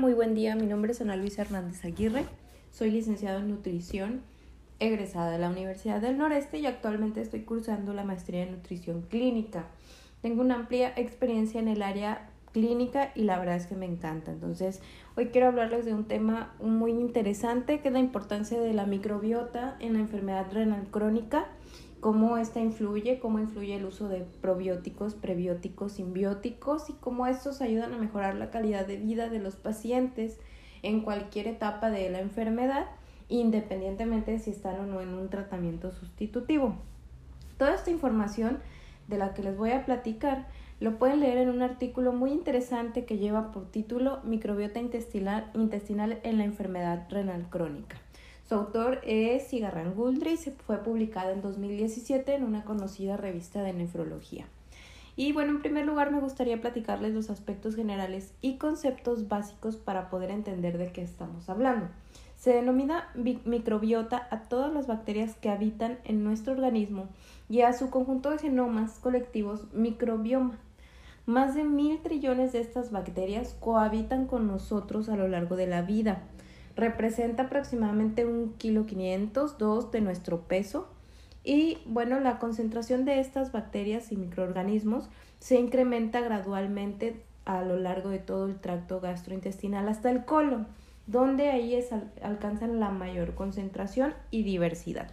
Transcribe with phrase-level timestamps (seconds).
[0.00, 0.56] muy buen día.
[0.56, 2.24] Mi nombre es Ana Luisa Hernández Aguirre.
[2.72, 4.22] Soy licenciado en nutrición,
[4.78, 9.66] egresada de la Universidad del Noreste y actualmente estoy cursando la maestría en nutrición clínica.
[10.22, 14.32] Tengo una amplia experiencia en el área clínica y la verdad es que me encanta.
[14.32, 14.80] Entonces,
[15.18, 19.76] hoy quiero hablarles de un tema muy interesante que es la importancia de la microbiota
[19.80, 21.46] en la enfermedad renal crónica
[22.00, 27.92] cómo esta influye, cómo influye el uso de probióticos, prebióticos, simbióticos y cómo estos ayudan
[27.92, 30.38] a mejorar la calidad de vida de los pacientes
[30.82, 32.86] en cualquier etapa de la enfermedad,
[33.28, 36.74] independientemente de si están o no en un tratamiento sustitutivo.
[37.58, 38.58] Toda esta información
[39.08, 40.46] de la que les voy a platicar
[40.80, 46.20] lo pueden leer en un artículo muy interesante que lleva por título Microbiota intestinal, intestinal
[46.22, 47.96] en la enfermedad renal crónica.
[48.50, 53.62] Su autor es Cigarran Guldry y se fue publicada en 2017 en una conocida revista
[53.62, 54.48] de nefrología.
[55.14, 60.10] Y bueno, en primer lugar me gustaría platicarles los aspectos generales y conceptos básicos para
[60.10, 61.86] poder entender de qué estamos hablando.
[62.36, 67.06] Se denomina microbiota a todas las bacterias que habitan en nuestro organismo
[67.48, 70.58] y a su conjunto de genomas colectivos microbioma.
[71.24, 75.82] Más de mil trillones de estas bacterias cohabitan con nosotros a lo largo de la
[75.82, 76.24] vida
[76.80, 79.56] representa aproximadamente un kilo 500,
[79.92, 80.88] de nuestro peso.
[81.44, 88.10] Y bueno, la concentración de estas bacterias y microorganismos se incrementa gradualmente a lo largo
[88.10, 90.66] de todo el tracto gastrointestinal hasta el colon,
[91.06, 91.90] donde ahí es,
[92.22, 95.10] alcanzan la mayor concentración y diversidad.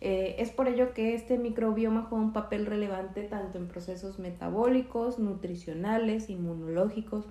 [0.00, 5.20] Eh, es por ello que este microbioma juega un papel relevante tanto en procesos metabólicos,
[5.20, 7.26] nutricionales, inmunológicos,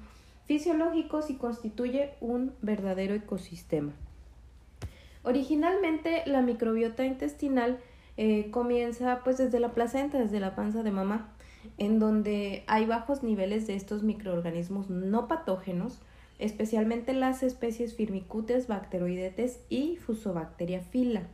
[0.45, 3.93] fisiológicos y constituye un verdadero ecosistema.
[5.23, 7.79] Originalmente la microbiota intestinal
[8.17, 11.33] eh, comienza pues desde la placenta, desde la panza de mamá,
[11.77, 15.99] en donde hay bajos niveles de estos microorganismos no patógenos,
[16.39, 21.27] especialmente las especies Firmicutes, Bacteroidetes y Fusobacteria fila.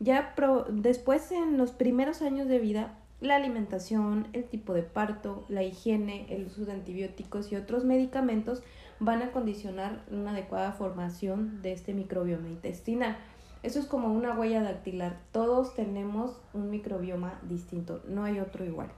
[0.00, 0.34] Ya
[0.68, 6.26] después en los primeros años de vida la alimentación, el tipo de parto, la higiene,
[6.28, 8.62] el uso de antibióticos y otros medicamentos
[8.98, 13.16] van a condicionar una adecuada formación de este microbioma intestinal.
[13.62, 15.20] Eso es como una huella dactilar.
[15.30, 18.90] Todos tenemos un microbioma distinto, no hay otro igual.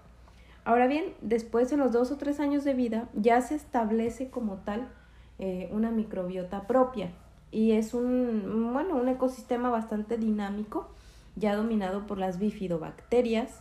[0.65, 4.57] Ahora bien, después de los dos o tres años de vida ya se establece como
[4.57, 4.89] tal
[5.39, 7.13] eh, una microbiota propia
[7.51, 10.89] y es un, bueno, un ecosistema bastante dinámico
[11.37, 13.61] ya dominado por las bifidobacterias,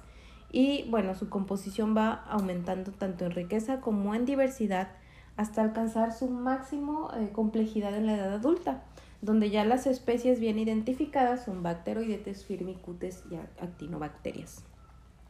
[0.53, 4.89] y bueno, su composición va aumentando tanto en riqueza como en diversidad
[5.35, 8.83] hasta alcanzar su máximo eh, complejidad en la edad adulta,
[9.23, 14.63] donde ya las especies bien identificadas son bacteroidetes, firmicutes y actinobacterias.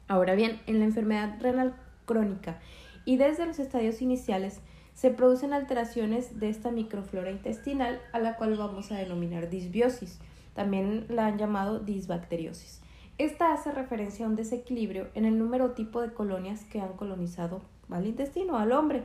[0.09, 1.73] Ahora bien, en la enfermedad renal
[2.05, 2.59] crónica
[3.05, 4.59] y desde los estadios iniciales
[4.93, 10.19] se producen alteraciones de esta microflora intestinal a la cual vamos a denominar disbiosis.
[10.53, 12.82] También la han llamado disbacteriosis.
[13.17, 17.61] Esta hace referencia a un desequilibrio en el número tipo de colonias que han colonizado
[17.89, 19.03] al intestino, al hombre.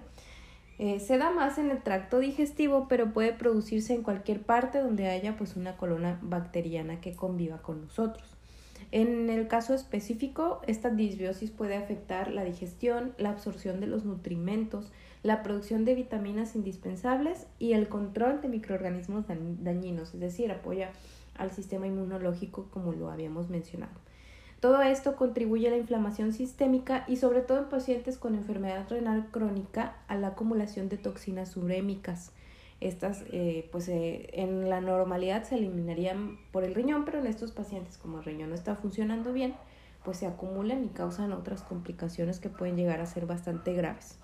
[0.79, 5.09] Eh, se da más en el tracto digestivo, pero puede producirse en cualquier parte donde
[5.09, 8.39] haya pues una colonia bacteriana que conviva con nosotros.
[8.91, 14.91] En el caso específico, esta disbiosis puede afectar la digestión, la absorción de los nutrimentos,
[15.23, 20.91] la producción de vitaminas indispensables y el control de microorganismos dañinos, es decir, apoya
[21.39, 23.93] al sistema inmunológico como lo habíamos mencionado.
[24.61, 29.29] Todo esto contribuye a la inflamación sistémica y sobre todo en pacientes con enfermedad renal
[29.31, 32.33] crónica a la acumulación de toxinas urémicas.
[32.81, 37.53] Estas eh, pues eh, en la normalidad se eliminarían por el riñón, pero en estos
[37.53, 39.55] pacientes como el riñón no está funcionando bien,
[40.05, 44.19] pues se acumulan y causan otras complicaciones que pueden llegar a ser bastante graves.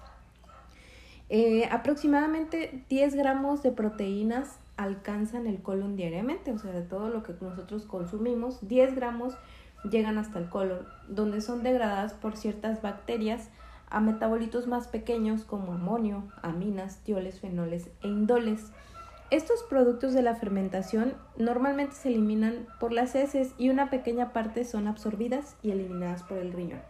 [1.28, 7.22] Eh, aproximadamente 10 gramos de proteínas alcanzan el colon diariamente, o sea, de todo lo
[7.22, 9.34] que nosotros consumimos, 10 gramos
[9.84, 13.50] llegan hasta el colon, donde son degradadas por ciertas bacterias
[13.88, 18.72] a metabolitos más pequeños como amonio, aminas, tioles, fenoles e indoles.
[19.30, 24.64] Estos productos de la fermentación normalmente se eliminan por las heces y una pequeña parte
[24.64, 26.80] son absorbidas y eliminadas por el riñón.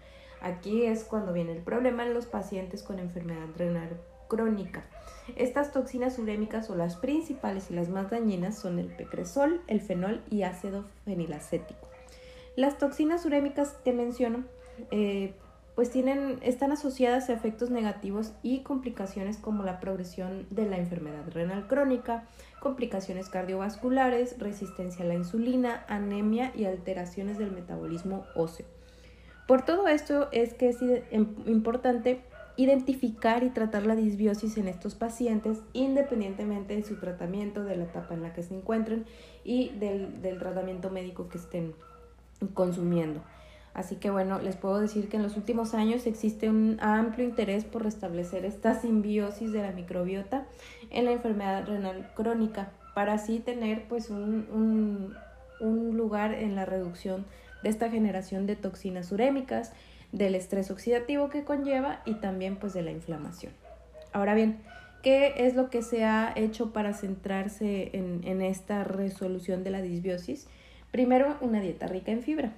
[0.41, 3.99] Aquí es cuando viene el problema en los pacientes con enfermedad renal
[4.29, 4.85] crónica.
[5.37, 10.23] Estas toxinas urémicas o las principales y las más dañinas son el pecresol, el fenol
[10.31, 11.89] y ácido fenilacético.
[12.57, 14.45] Las toxinas urémicas que menciono
[14.91, 15.35] eh,
[15.75, 21.29] pues tienen, están asociadas a efectos negativos y complicaciones como la progresión de la enfermedad
[21.33, 22.29] renal crónica,
[22.61, 28.67] complicaciones cardiovasculares, resistencia a la insulina, anemia y alteraciones del metabolismo óseo.
[29.49, 30.79] Por todo esto es que es
[31.11, 32.23] importante
[32.57, 38.15] identificar y tratar la disbiosis en estos pacientes independientemente de su tratamiento, de la etapa
[38.15, 39.05] en la que se encuentren
[39.45, 41.75] y del, del tratamiento médico que estén
[42.55, 43.23] consumiendo.
[43.75, 47.65] Así que bueno, les puedo decir que en los últimos años existe un amplio interés
[47.65, 50.47] por restablecer esta simbiosis de la microbiota
[50.91, 55.15] en la enfermedad renal crónica para así tener pues un, un,
[55.59, 57.27] un lugar en la reducción
[57.65, 59.73] de esta generación de toxinas urémicas,
[60.15, 63.53] del estrés oxidativo que conlleva y también pues de la inflamación.
[64.13, 64.59] Ahora bien,
[65.03, 69.83] ¿qué es lo que se ha hecho para centrarse en, en esta resolución de la
[69.83, 70.47] disbiosis?
[70.91, 72.53] Primero, una dieta rica en fibra.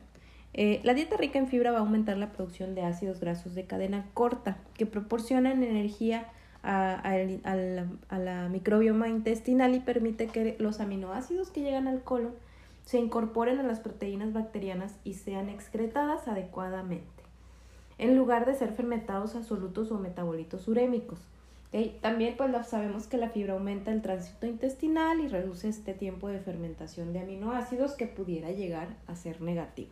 [0.58, 3.66] Eh, la dieta rica en fibra va a aumentar la producción de ácidos grasos de
[3.66, 6.28] cadena corta que proporcionan energía
[6.62, 6.98] a,
[8.18, 12.32] la, microbioma intestinal y permite que los aminoácidos que llegan al colon
[12.86, 17.15] se incorporen a las proteínas bacterianas y sean excretadas adecuadamente,
[17.98, 21.20] en lugar de ser fermentados a solutos o metabolitos urémicos.
[22.00, 26.38] También pues sabemos que la fibra aumenta el tránsito intestinal y reduce este tiempo de
[26.38, 29.90] fermentación de aminoácidos que pudiera llegar a ser negativo.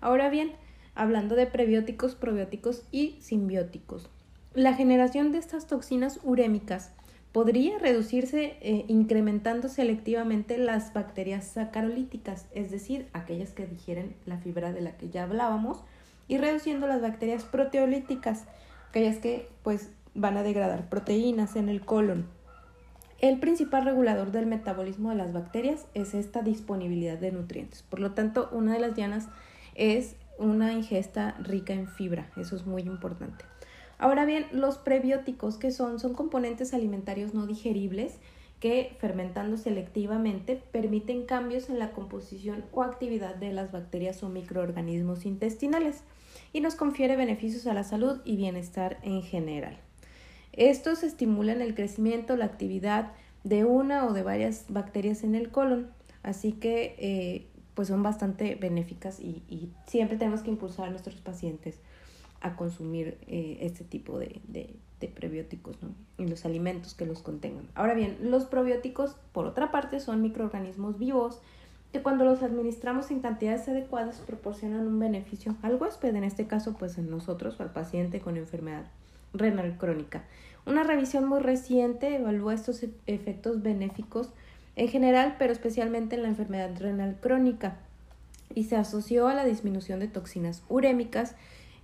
[0.00, 0.52] Ahora bien,
[0.96, 4.08] hablando de prebióticos, probióticos y simbióticos,
[4.54, 6.90] la generación de estas toxinas urémicas
[7.30, 14.72] podría reducirse eh, incrementando selectivamente las bacterias sacarolíticas, es decir, aquellas que digieren la fibra
[14.72, 15.84] de la que ya hablábamos,
[16.28, 18.44] y reduciendo las bacterias proteolíticas,
[18.90, 22.26] aquellas que pues van a degradar proteínas en el colon.
[23.20, 27.82] El principal regulador del metabolismo de las bacterias es esta disponibilidad de nutrientes.
[27.82, 29.26] Por lo tanto, una de las dianas
[29.74, 33.44] es una ingesta rica en fibra, eso es muy importante.
[33.98, 38.18] Ahora bien, los prebióticos que son son componentes alimentarios no digeribles
[38.60, 45.26] que fermentando selectivamente permiten cambios en la composición o actividad de las bacterias o microorganismos
[45.26, 46.02] intestinales
[46.52, 49.78] y nos confiere beneficios a la salud y bienestar en general.
[50.52, 53.12] Estos estimulan el crecimiento, la actividad
[53.44, 55.90] de una o de varias bacterias en el colon,
[56.22, 61.78] así que eh, pues son bastante benéficas y, siempre tenemos que impulsar a nuestros pacientes
[62.40, 64.40] a consumir eh, este tipo de,
[65.14, 65.76] prebióticos
[66.18, 67.68] y los alimentos que los contengan.
[67.76, 71.40] Ahora bien, los probióticos, por otra parte, son microorganismos vivos
[71.92, 76.74] que cuando los administramos en cantidades adecuadas proporcionan un beneficio al huésped, en este caso
[76.78, 78.84] pues en nosotros al paciente con enfermedad
[79.32, 80.24] renal crónica.
[80.66, 84.30] Una revisión muy reciente evaluó estos e-, efectos benéficos
[84.76, 87.78] en general, pero especialmente en la enfermedad renal crónica,
[88.54, 91.34] y se asoció a la disminución de toxinas urémicas,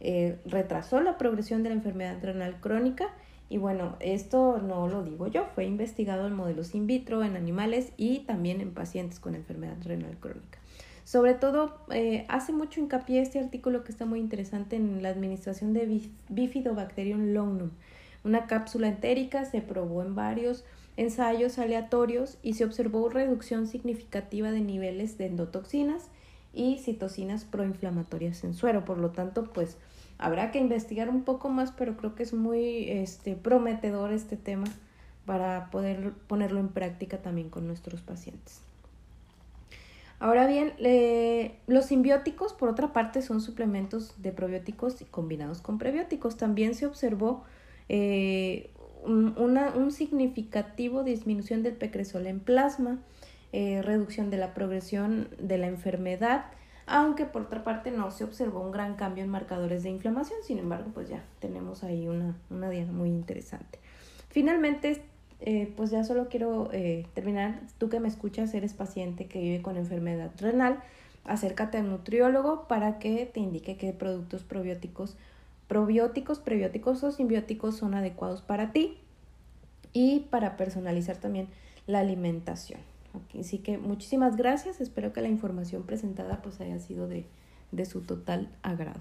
[0.00, 3.08] eh, retrasó la progresión de la enfermedad renal crónica
[3.48, 7.92] y bueno, esto no lo digo yo, fue investigado en modelos in vitro, en animales
[7.96, 10.58] y también en pacientes con enfermedad renal crónica.
[11.04, 15.74] Sobre todo, eh, hace mucho hincapié este artículo que está muy interesante en la administración
[15.74, 16.00] de
[16.30, 17.70] Bifidobacterium longnum.
[18.24, 20.64] Una cápsula entérica se probó en varios
[20.96, 26.08] ensayos aleatorios y se observó reducción significativa de niveles de endotoxinas
[26.54, 28.86] y citocinas proinflamatorias en suero.
[28.86, 29.76] Por lo tanto, pues
[30.18, 34.66] habrá que investigar un poco más, pero creo que es muy este, prometedor este tema
[35.26, 38.60] para poder ponerlo en práctica también con nuestros pacientes.
[40.20, 40.72] Ahora bien,
[41.66, 46.36] los simbióticos, por otra parte, son suplementos de probióticos combinados con prebióticos.
[46.36, 47.44] También se observó
[47.88, 48.70] eh,
[49.04, 53.00] una un significativo disminución del pecresol en plasma,
[53.52, 56.46] eh, reducción de la progresión de la enfermedad,
[56.86, 60.58] aunque por otra parte no se observó un gran cambio en marcadores de inflamación, sin
[60.58, 63.78] embargo, pues ya tenemos ahí una, una muy interesante.
[64.28, 65.02] Finalmente,
[65.40, 69.62] eh, pues ya solo quiero eh, terminar, tú que me escuchas, eres paciente que vive
[69.62, 70.82] con enfermedad renal,
[71.24, 75.16] acércate al nutriólogo para que te indique qué productos probióticos
[75.68, 78.98] probióticos, prebióticos o simbióticos son adecuados para ti
[79.92, 81.48] y para personalizar también
[81.86, 82.80] la alimentación.
[83.38, 87.26] Así que muchísimas gracias, espero que la información presentada pues haya sido de,
[87.72, 89.00] de su total agrado.